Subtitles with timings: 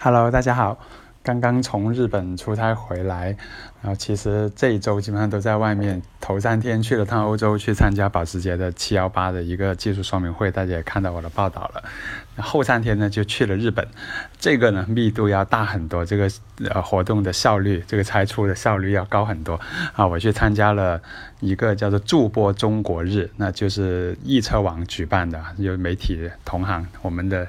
[0.00, 0.78] Hello，大家好。
[1.24, 3.36] 刚刚从日本出差回来，
[3.82, 6.00] 然后其实这一周基本上都在外面。
[6.20, 11.82] 头三天去了趟欧洲，去参加保时捷的七幺八的一个技术说明会，大家也看到我的报道了。
[12.36, 13.88] 后三天呢就去了日本，
[14.38, 16.30] 这个呢密度要大很多，这个
[16.70, 19.58] 呃活动的效率，这个拆出的效率要高很多
[19.94, 20.06] 啊。
[20.06, 21.02] 我去参加了
[21.40, 27.48] 一个叫做驻播中国日，那就是易车网举办的，有媒体同行，我们的。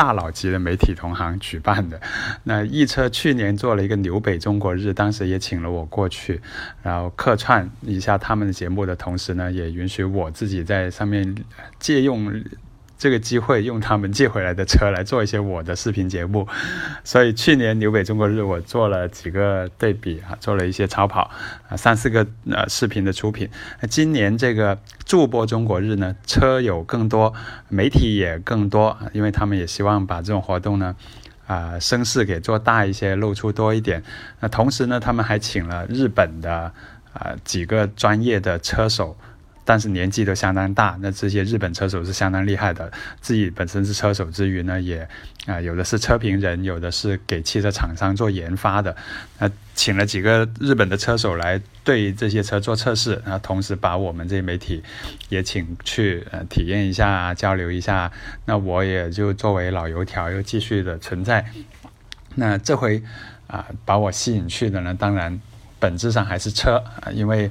[0.00, 2.00] 大佬级的媒体同行举办的，
[2.44, 6.40] 那易车去年做了一个纽北中国日，当时也请了我过去，
[6.82, 11.34] 然后客串一下他们的节目的同时呢，也允许我自己在上面
[11.78, 12.32] 借用。
[13.00, 16.46] 这个机会用他们借回来的车来做一些我的视频节目，
[17.02, 21.30] 所以去年纽北中国日我做了几个对比啊，做了一些超跑
[21.70, 23.48] 啊，三四个呃视频的出品。
[23.80, 27.32] 那今年这个驻播中国日呢，车友更多，
[27.70, 30.94] 媒体也更多，因为他们也希望把这种活动呢
[31.46, 34.02] 啊声势给做大一些，露出多一点。
[34.40, 36.70] 那同时呢，他们还请了日本的
[37.14, 39.16] 啊几个专业的车手。
[39.70, 42.90] 但是年纪都相当大，那这些日本车手是相当厉害的。
[43.20, 45.08] 自己本身是车手之余呢，也
[45.46, 48.96] 啊有的是车评人，有的是给汽车厂商做研发的。
[49.38, 54.82] 那请了几个日本的车手来对这些车做测试，然后同时把我们这些媒体
[55.28, 58.10] 也请去呃体验一下，啊交流一下。
[58.46, 61.46] 那我也就作为老油条又继续的存在。
[62.34, 63.00] 那这回
[63.46, 65.40] 啊把我吸引去的呢，当然
[65.78, 67.48] 本质上还是车啊，因为。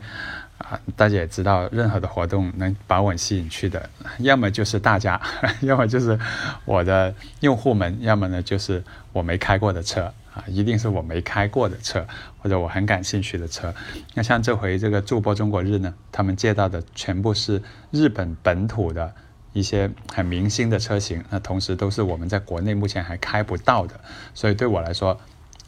[0.59, 5.19] 啊，大家也知道，任何的活动能把我吸引去的，要么就是大家，
[5.61, 6.19] 要么就是
[6.66, 12.05] 我的用户们，要么呢就是我没开过的车啊，一定是我没开过的车，
[12.39, 13.73] 或者我很感兴趣的车。
[14.13, 19.13] 那像这回这个驻播中国日呢，他们借到的全部是日本本土的
[19.53, 23.99] 一些很明星的车型，那同时都是我们在国内目前还开不到的，
[24.35, 25.17] 所以对我来说，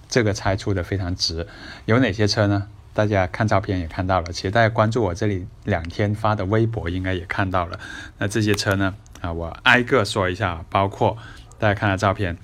[0.10, 1.48] 这个拆出的非常值。
[1.86, 2.68] 有哪些车呢？
[2.94, 7.80] 大家看照片也看到了，其实大家关注我这里两天发的微博应该也看到了。
[8.18, 8.94] 那这些车呢？
[9.22, 11.18] 啊，我挨个说一下，包括
[11.58, 12.38] 大家看的照片，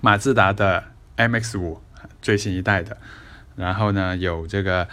[0.00, 0.84] 马自达的
[1.16, 1.78] MX-5
[2.22, 2.96] 最新一代的，
[3.56, 4.86] 然后呢有这个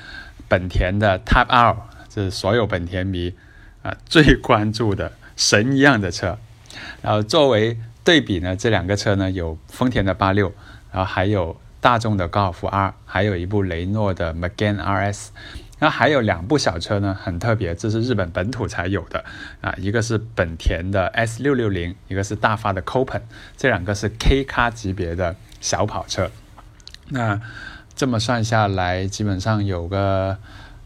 [0.47, 1.75] 本田的 Type R，
[2.09, 3.35] 这是所有本田迷
[3.83, 6.37] 啊最关注的神一样的车。
[7.01, 10.51] 然后作为对比呢，这两个车呢有丰田的八六，
[10.91, 11.59] 然后还有。
[11.83, 15.27] 大众的高尔夫 R，还有一部雷诺的 MEGAN RS，
[15.79, 19.25] 然后还有两部小车呢，很特别，这是日本本土才有的
[19.59, 23.23] 啊，一个是本田的 S 六六零，一个是大发的 Copen，
[23.57, 26.31] 这两个是 K 咖级别的小跑车。
[27.09, 27.41] 那
[27.93, 30.37] 这么算下来，基本上有个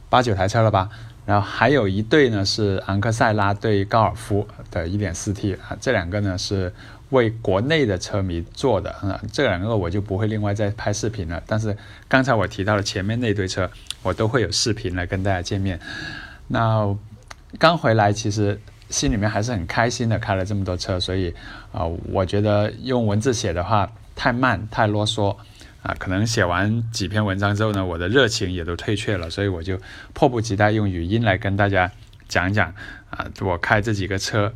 [0.09, 0.89] 八九台车了吧？
[1.27, 6.73] 然后还有一对呢是昂克赛拉对高尔夫的 1.4T 啊，这两个呢是。
[7.11, 11.41] 为国内的车迷做的啊，这两个我就不会另外再拍视频了。
[11.47, 11.75] 但是
[12.09, 13.69] 刚才我提到了前面那堆车，
[14.03, 15.79] 我都会有视频来跟大家见面。
[16.47, 16.93] 那
[17.57, 18.59] 刚回来，其实
[18.89, 21.33] 心里面还是很开心的，开了这么多车，所以
[21.71, 25.33] 啊，我觉得用文字写的话太慢太啰嗦
[25.83, 29.79] 啊，可能写完几篇文章之后呢，我的热情也都退却了，所以我就
[30.13, 31.89] 迫不及待用语音来跟大家
[32.27, 32.73] 讲讲
[33.09, 34.53] 啊，我开这几个车。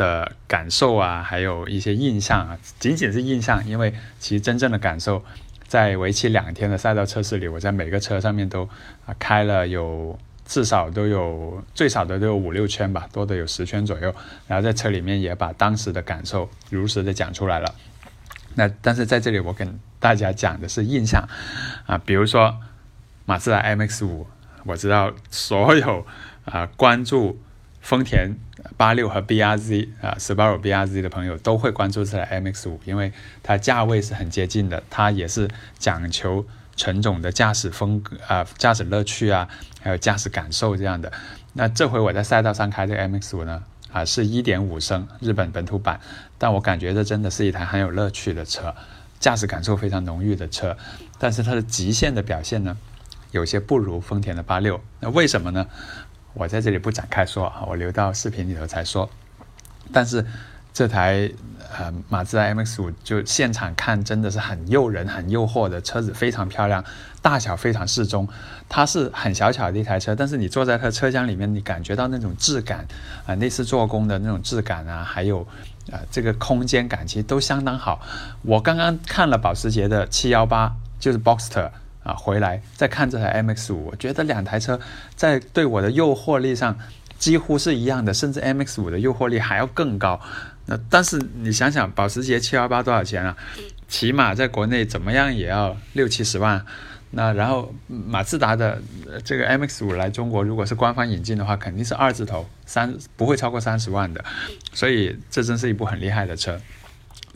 [0.00, 5.22] 的感受啊，还有一些印象啊，仅仅是印象，因为其实真正的感受，
[5.66, 8.66] 在为期两天的赛道测试里，我在每个车上面都
[9.04, 14.14] 啊开了有至少都有最少的都有五六圈吧，多的有十圈左右，
[14.46, 17.74] 然后在车里面也把当时的感受如实的讲出来了。
[18.54, 21.28] 那但是在这里我跟大家讲的是印象
[21.84, 22.56] 啊，比如说
[23.26, 24.26] 马自达 MX 五，
[24.64, 26.06] 我知道所有
[26.46, 27.38] 啊关注。
[27.80, 28.36] 丰田
[28.76, 35.48] 八六和 BRZ 啊，Subaru BRZ 的朋友都会关注这台 MX 五，因为它价位是很接近的，它也是
[35.78, 36.46] 讲求
[36.76, 39.48] 纯种的驾驶风格啊，驾驶乐趣啊，
[39.82, 41.10] 还有驾驶感受这样的。
[41.54, 46.00] 那这回我在赛道上开这个 MX 五呢，啊，是一点五升日本本土版，
[46.38, 48.74] 但我感觉这真的是一台很有乐趣的车，
[49.18, 50.76] 驾驶感受非常浓郁的车，
[51.18, 52.76] 但是它的极限的表现呢，
[53.32, 55.66] 有些不如丰田的八六，那为什么呢？
[56.34, 59.08] 我在这里不展开说啊，我留到视频里头才说。
[59.92, 60.24] 但是
[60.72, 61.28] 这台
[61.76, 66.84] 呃马自达 MX 五就现场看真的是很诱人、很诱惑的车子，非常漂亮，
[67.20, 68.28] 大小非常适中。
[68.68, 72.86] 它是很小巧的一台车，但是你坐在它车厢里面，你感觉到那种质感
[73.26, 75.40] 啊，内饰做工的那种质感啊，还有
[75.90, 78.00] 啊这个空间感其实都相当好。
[78.42, 81.70] 我刚刚看了保时捷的718，就是 Boxster。
[82.14, 84.78] 回来再看这台 MX 五，我觉得两台车
[85.14, 86.78] 在对我的诱惑力上
[87.18, 90.20] 几乎是一样的，甚至 MX 五的诱惑力还要更高。
[90.66, 93.36] 那但是你想想，保时捷718多少钱啊？
[93.88, 96.64] 起码在国内怎么样也要六七十万。
[97.12, 98.80] 那然后马自达的
[99.24, 104.24] 这个 MX 五来中国，如果是官方引进的话，肯定是二字头，三不会超过三十万的。
[104.72, 106.60] 所以这真是一部很厉害的车。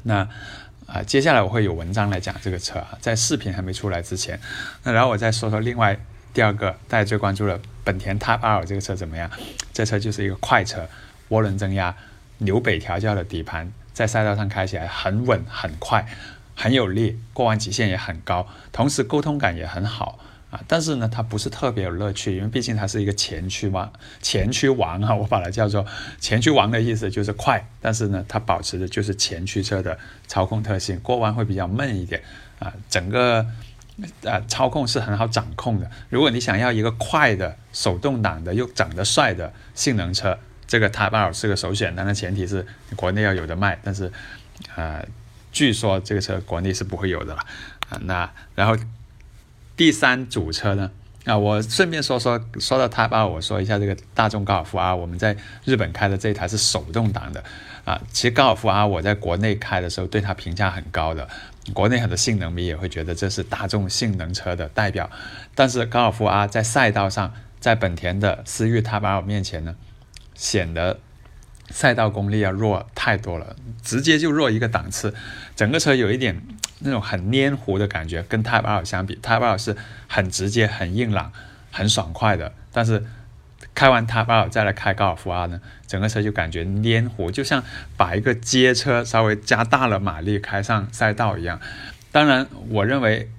[0.04, 0.28] 那
[0.86, 4.38] 啊，接下来我会有文章来讲这个车啊，在视频还没出来之前。
[4.82, 5.98] 那然后我再说说另外
[6.32, 9.30] 第二个大家最关注的本田 Type R 这个车怎么样？
[9.72, 10.88] 这车就是一个快车，
[11.30, 11.94] 涡轮增压，
[12.38, 16.06] 纽北调教的底盘，在赛道上开起来很稳很快。
[16.56, 20.20] 很有力，过弯极限也很高，同时沟通感也很好
[20.54, 20.62] 啊。
[20.68, 23.90] 但是呢，它不是特别有乐趣，因为毕竟它是一个前驱嘛，
[24.22, 25.84] 前驱王啊，我把它叫做
[26.20, 27.66] 前驱王的意思就是快。
[27.80, 32.22] 但是呢，它保持的就是前驱车的操控特性，过弯会比较闷一点
[32.58, 32.72] 啊。
[32.88, 33.44] 整个
[34.22, 35.90] 呃操控是很好掌控的。
[36.08, 41.96] 如果你想要一个快的手动挡的又长得帅的性能车，这个 Type R 是个首选。
[41.96, 42.64] 当然前提是
[42.94, 44.12] 国内要有的卖，但是
[44.76, 45.04] 啊。
[45.54, 47.40] 据说这个车国内是不会有的了
[47.88, 47.96] 啊。
[48.02, 48.76] 那然后
[49.76, 50.90] 第三组车呢？
[51.24, 54.94] 啊，我顺便说说，说到 Type R，我说一下这个大众高尔夫 R。
[54.94, 57.42] 我们在日本开的这一台是手动挡的
[57.84, 58.00] 啊。
[58.12, 61.26] 其实高尔夫 R 我在国内开的时候对它评价很高的，
[61.72, 65.10] 国内很多性能迷也会觉得这是大众性能车的代表。
[65.54, 69.74] 但是高尔夫 R 在赛道上，在本田的思域 Type R 面前呢，
[70.34, 71.00] 显得。
[71.70, 75.14] 赛道功力要弱太多了，直接就弱一个档次。
[75.56, 76.38] 整个车有一点
[76.84, 79.76] 那种很黏糊的感觉，跟 Type R 相比，Type R 是
[80.06, 81.32] 很直接、很硬朗、
[81.72, 82.52] 很爽快的。
[82.72, 83.04] 但是
[83.74, 87.64] 开完 Type R 再来开高尔夫 R 呢，整个车就感觉黏糊，就像
[87.96, 91.60] 把一个街车稍微加大了马力开上赛道一样。
[92.12, 93.30] 当然，我认为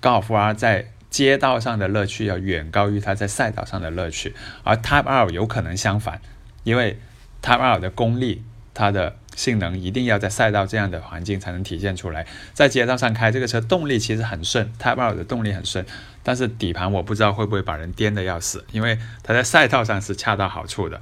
[0.00, 4.34] 高尔夫 R 在街道上的乐趣要远高于它在赛道上的乐趣，
[4.64, 6.20] 而 Type R 有可能相反，
[6.64, 6.98] 因为。
[7.40, 8.42] Type R 的功力，
[8.74, 12.26] 它的性能一定要在赛道这样的环境才能体现出来。
[12.52, 15.86] 在街道上开这个车，动力其实很顺，Type R 的动力很顺，
[16.24, 21.00] 但是底盘我不知道会不会把人颠的要死，因为它在赛道上是恰到好处的。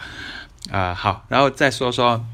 [0.71, 2.27] 啊，好，然后再说说，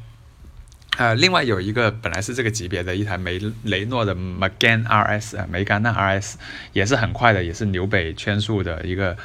[0.96, 6.34] 呃，另外有一个本来是这个级别的一台梅雷诺的 Megan RS，梅甘娜 RS
[6.72, 9.16] 也是很快的，也是纽北圈速的一个。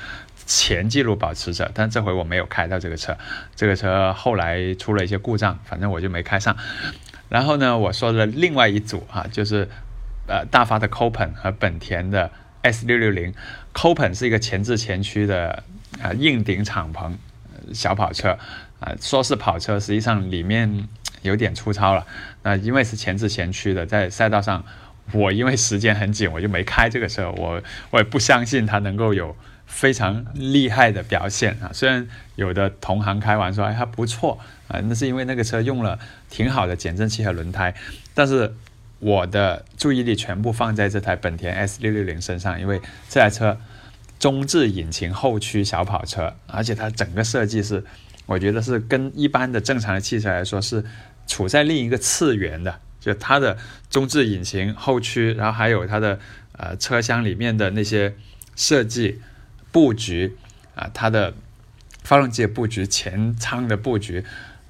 [0.48, 3.16] 前记录保持者，但这回我没有开到这个车，
[3.54, 6.56] 这个车后来出了一些故障，反正我就没开上。
[7.28, 9.68] 然后呢，我说的另外一组啊，就是
[10.26, 13.34] 呃大发的 Copen 和本田的 S 六六零。
[13.74, 15.64] Copen 是一个前置前驱的
[16.02, 17.12] 啊硬顶敞篷
[17.74, 18.40] 小跑车
[18.80, 20.88] 啊，说是跑车，实际上里面
[21.24, 22.08] 有点粗糙了。
[22.44, 24.64] 那因为是前置前驱的，在赛道上，
[25.12, 27.30] 我因为时间很紧，我就没开这个车。
[27.34, 29.36] 我我也不相信它能够有。
[29.68, 31.70] 非常厉害的表现啊！
[31.72, 36.00] 虽然有的同行开玩笑，哎，还不错啊，那是因为那个车用了
[36.30, 37.76] 挺好的减震器和轮胎。
[38.16, 38.56] 但是
[39.00, 43.60] 我的注意力全部放在这台本田 S 六六零身上，因为这台车
[44.18, 47.84] 中置引擎后驱小跑车，而且它整个设计是，
[48.26, 50.84] 我觉得是跟一般的正常的汽车来说是
[51.28, 52.80] 处在另一个次元的。
[53.00, 53.56] 就它的
[53.92, 56.18] 中置引擎后驱，然后还有它的
[56.54, 58.16] 呃车厢里面的那些
[58.56, 59.22] 设计。
[59.78, 60.36] 布局
[60.74, 61.36] 啊，它的
[62.02, 64.26] 发动机的布局、前舱的布局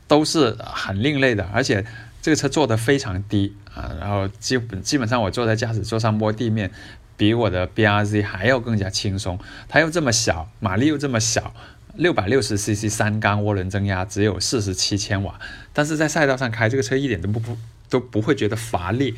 [0.06, 1.86] 都是很另类的，而且
[2.22, 6.70] 这个车坐的非常低啊，然后基本基本上我坐在驾驶座上摸地面，
[7.16, 9.40] 比我的 B R Z 还要更加轻松。
[9.70, 11.56] 它又这么小，马力又这么小，
[11.96, 15.40] 六百六十 CC 三缸涡轮增压，只有四十七千瓦，
[15.72, 19.16] 但是在赛道上开这个车一点都不不都不会觉得乏力，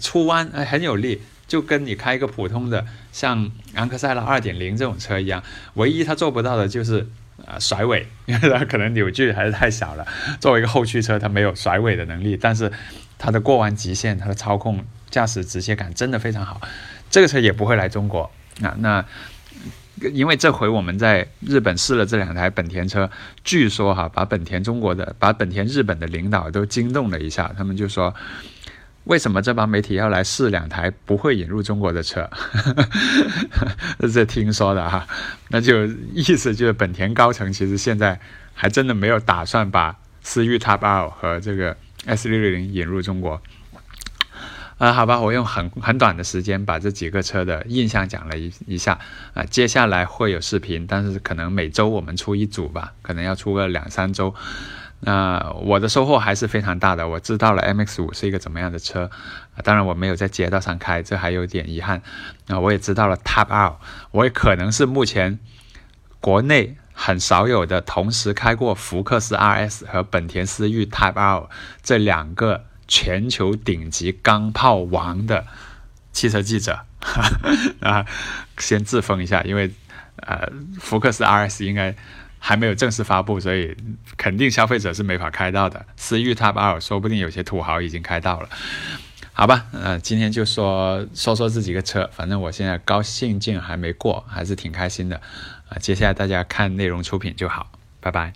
[0.00, 1.22] 出弯哎很有力。
[1.48, 5.42] 就跟你开一个普通的像昂克赛拉二点零这种车一样，
[5.74, 7.08] 唯一它做不到的就是
[7.46, 10.06] 呃甩尾，因为它可能扭矩还是太小了。
[10.38, 12.70] 作为一个后驱车，它没有甩尾的能力，但是
[13.16, 16.60] 它的过弯极限、它的操控、驾驶直接感真的非常好。
[17.08, 18.30] 这个车也不会来中国
[18.62, 18.76] 啊。
[18.80, 19.02] 那
[20.12, 23.10] 因为这回我们在日本试了这两台本田车，
[23.42, 28.14] 据说哈把本田中国的、把本田日本的领导都惊动了一下，他们就说。
[29.08, 32.28] 为什么这帮媒体要来试两台不会引入中国的车？
[34.12, 35.06] 这听说的哈，
[35.48, 38.20] 那就意思就是本田高层其实现在
[38.52, 41.74] 还真的没有打算把思域 Type R 和这个
[42.04, 43.40] S 六六零引入中国。
[44.76, 48.98] 啊，好吧，我用很很短的时间把这几个车的印象讲了一一下
[49.32, 54.34] 啊，接下来会有视频，但是可能每周我们出一组吧，可能要出个两三周。
[55.00, 59.10] 那我的收获还是非常大的，我知道了 MX 五是一个怎么样的车，
[59.62, 62.02] 当然我没有在街道上开，这还有点遗憾。
[62.46, 63.76] 那我也知道了 Type R，
[64.10, 65.38] 我也可能是目前
[66.20, 71.48] 国内很少有的同时开过福克斯 RS 和本田思域 Type R
[71.82, 75.46] 这两个全球顶级钢炮王的
[76.12, 76.80] 汽车记者
[77.80, 78.04] 啊，
[78.58, 79.70] 先自封一下，因为
[80.16, 80.50] 呃，
[80.80, 81.94] 福克斯 RS 应该
[82.38, 83.76] 还没有正式发布，所以
[84.16, 85.84] 肯定消费者是没法开到的。
[85.96, 88.48] 思域 Type R 说不定有些土豪已经开到了。
[89.32, 95.20] 好吧，呃，今天就说说说这几个车，反正我现在高兴劲还没过，还是挺开心的，
[95.68, 98.32] 啊，接下来大家看内容出品就好，拜拜。